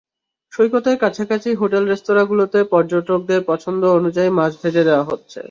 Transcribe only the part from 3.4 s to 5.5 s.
পছন্দ অনুযায়ী মাছ ভেজে দেওয়া হচ্ছে।